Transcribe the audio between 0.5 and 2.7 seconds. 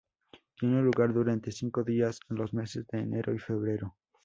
Tiene lugar durante cinco días en los